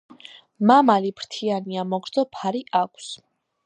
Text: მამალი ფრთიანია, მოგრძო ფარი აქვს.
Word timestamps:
მამალი 0.71 1.13
ფრთიანია, 1.21 1.87
მოგრძო 1.93 2.27
ფარი 2.35 2.67
აქვს. 2.85 3.17